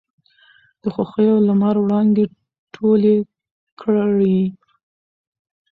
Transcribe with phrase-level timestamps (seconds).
[0.81, 2.25] د خـوښـيو لمـر وړانـګې
[2.73, 3.15] تـولې
[3.79, 4.39] کـړې.